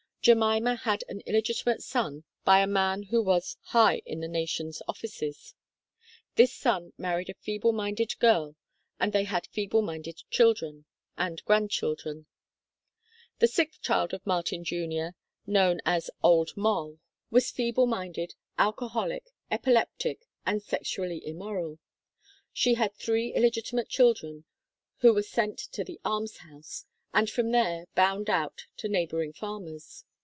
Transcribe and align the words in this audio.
Jemima 0.23 0.75
had 0.75 1.03
an 1.09 1.21
illegitimate 1.21 1.81
son 1.81 2.25
by 2.45 2.59
a 2.59 2.67
man 2.67 3.01
who 3.01 3.23
was 3.23 3.57
high 3.63 4.03
in 4.05 4.19
the 4.19 4.27
Nation's 4.27 4.79
offices. 4.87 5.55
This 6.35 6.53
son 6.53 6.93
married 6.95 7.27
a 7.31 7.41
feeble 7.41 7.71
minded 7.71 8.13
girl 8.19 8.55
and 8.99 9.13
they 9.13 9.23
had 9.23 9.47
feeble 9.47 9.81
minded 9.81 10.21
children, 10.29 10.85
and 11.17 11.43
grandchildren. 11.45 12.27
The 13.39 13.47
sixth 13.47 13.81
child 13.81 14.13
of 14.13 14.23
Martin 14.23 14.63
Jr., 14.63 15.15
known 15.47 15.81
as 15.85 16.11
"Old 16.21 16.55
Moll" 16.55 16.99
22 16.99 16.99
THE 16.99 17.01
KALLIKAK 17.01 17.15
FAMILY 17.15 17.15
(Chart 17.15 17.31
VI), 17.31 17.35
was 17.35 17.51
feeble 17.51 17.87
minded, 18.29 18.35
alcoholic, 18.59 19.25
epileptic, 19.49 20.27
and 20.45 20.61
sexually 20.61 21.25
immoral. 21.25 21.79
She 22.53 22.75
had 22.75 22.93
three 22.93 23.33
illegitimate 23.33 23.89
children 23.89 24.43
who 24.97 25.15
were 25.15 25.23
sent 25.23 25.57
to 25.57 25.83
the 25.83 25.99
almshouse, 26.05 26.85
and 27.11 27.27
from 27.27 27.49
there 27.49 27.87
bound 27.95 28.29
out 28.29 28.67
to 28.77 28.87
neighboring 28.87 29.33
farmers. 29.33 30.05